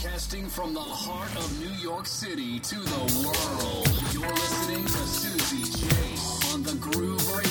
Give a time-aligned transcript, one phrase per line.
[0.00, 5.64] Broadcasting from the heart of New York City to the world, you're listening to Susie
[5.64, 7.47] Chase on the Groove Radio.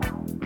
[0.00, 0.37] Bye.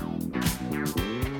[0.00, 1.39] Thank you.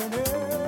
[0.00, 0.59] heaven.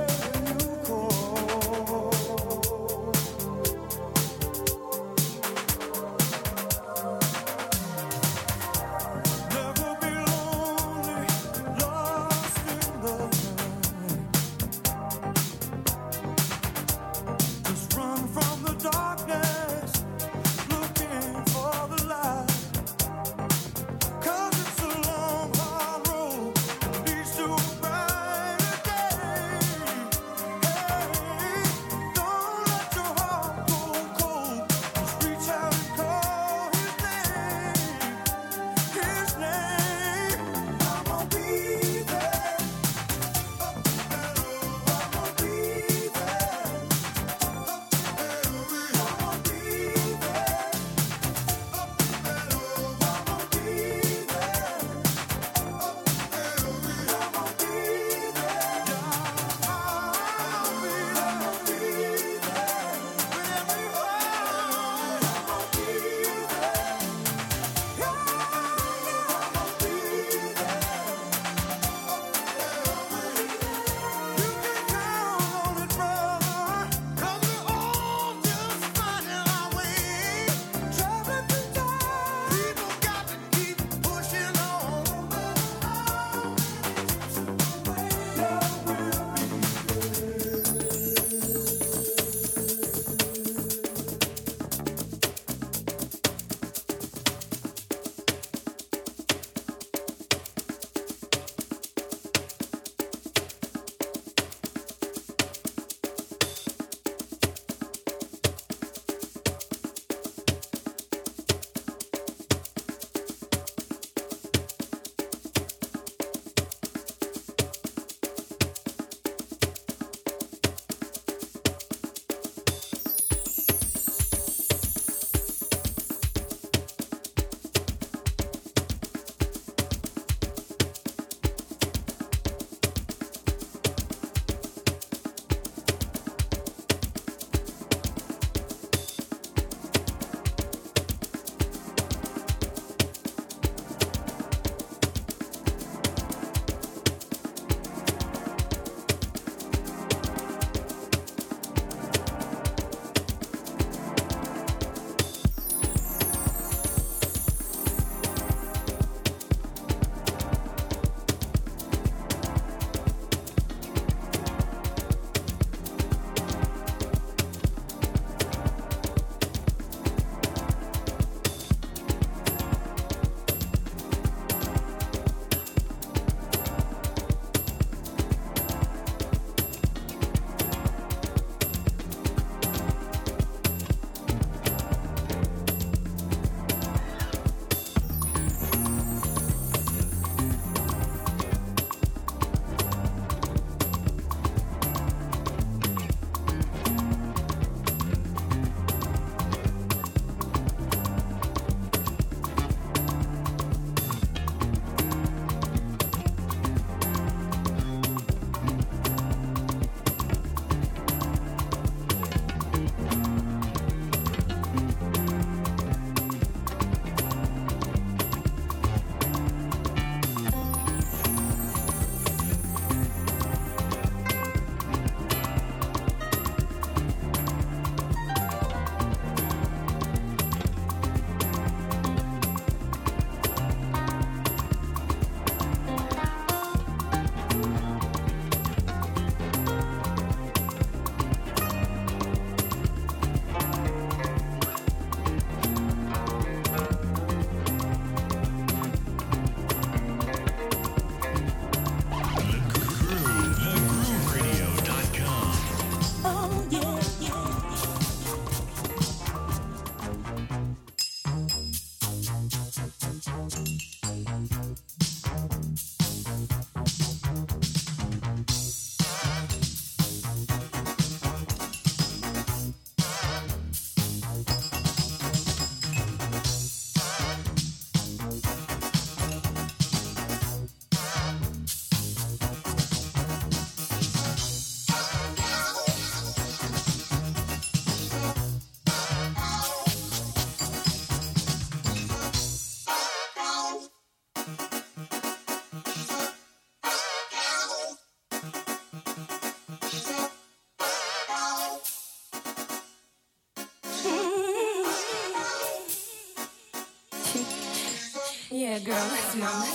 [308.73, 309.67] Yeah, girl, that's mama.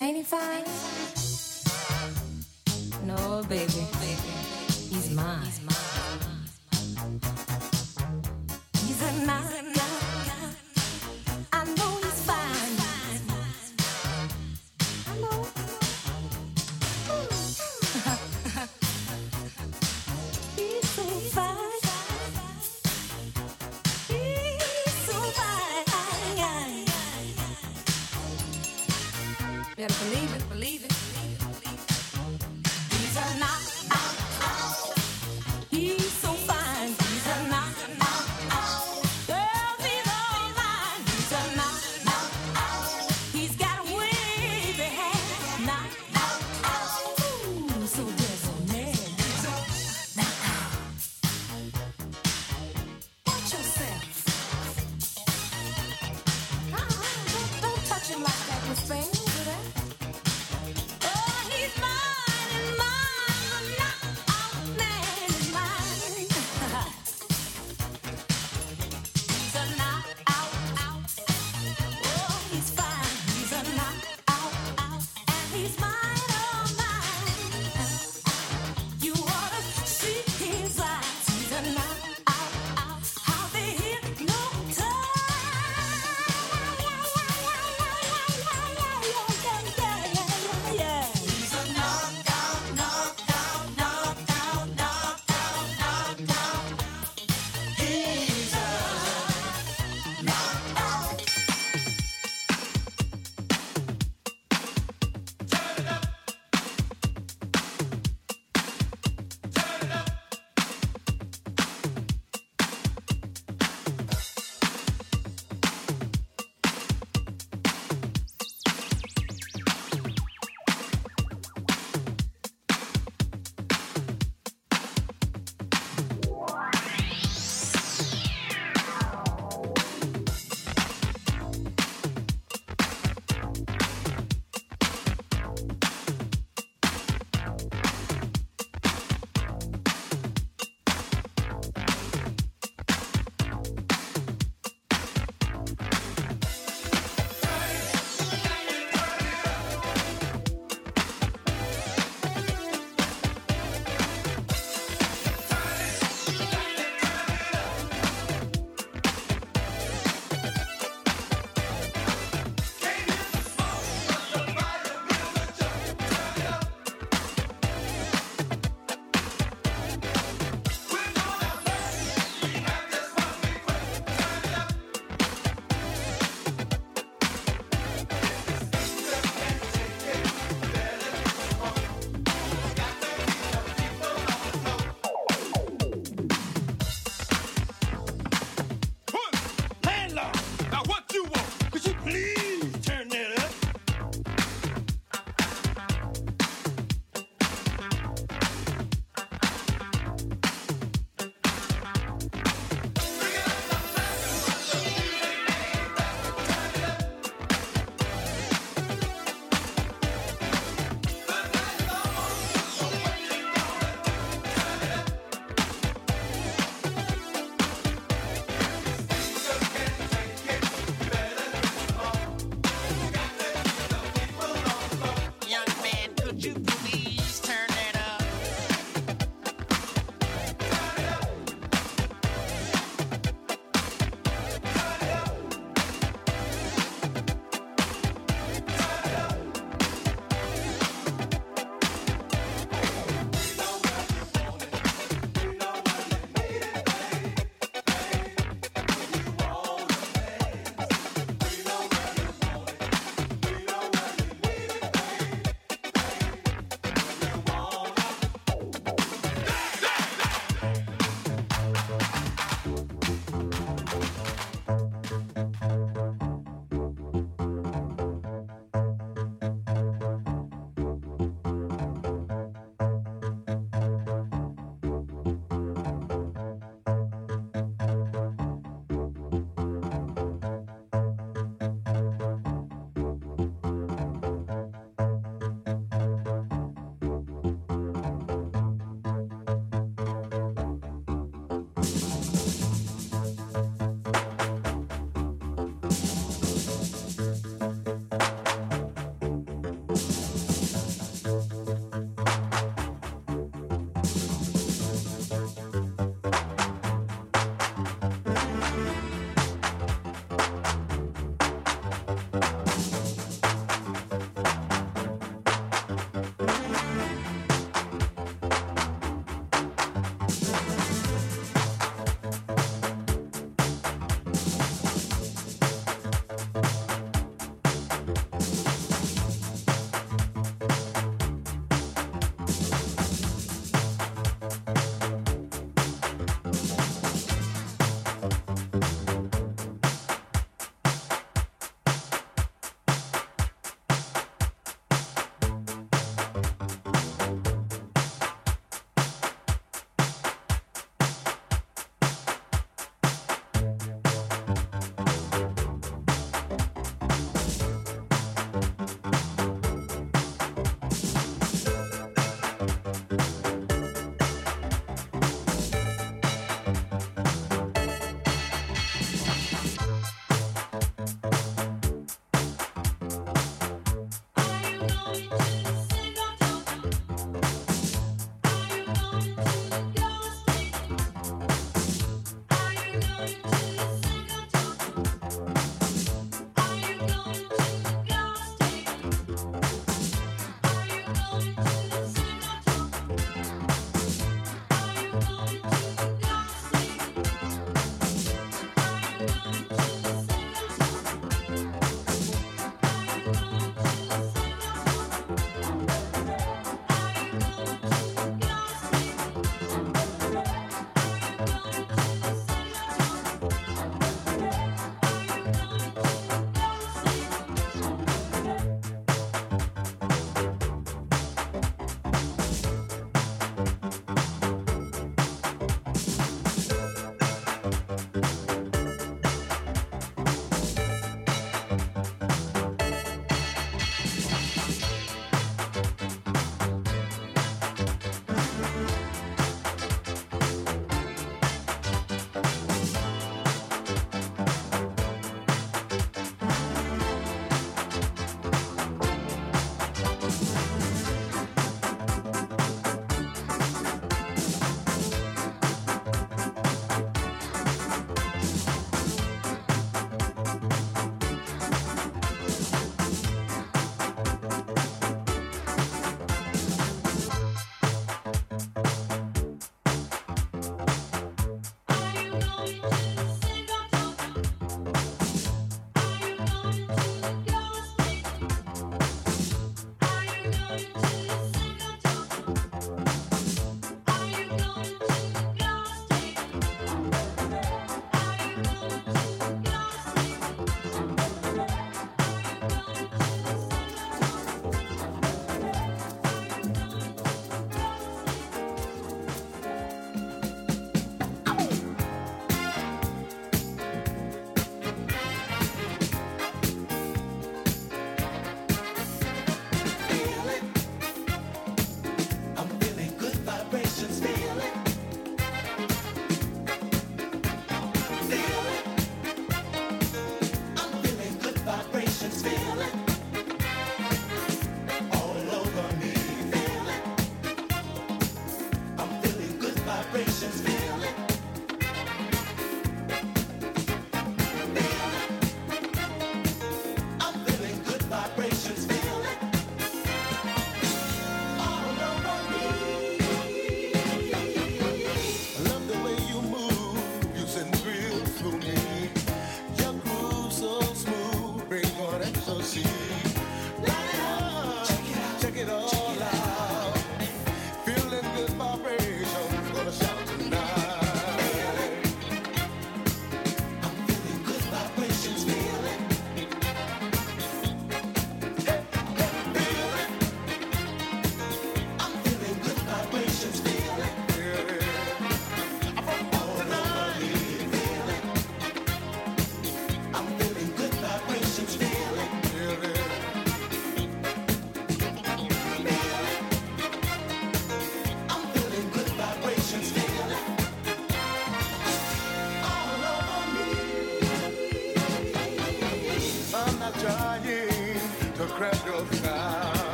[0.00, 0.64] Ain't he fine?
[3.06, 3.83] No, baby.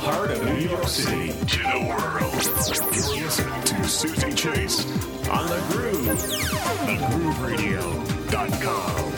[0.00, 2.32] Heart of New York City to the world.
[3.14, 4.86] You're listening to Susie Chase
[5.28, 6.18] on The Groove.
[6.86, 9.09] TheGrooveRadio.com.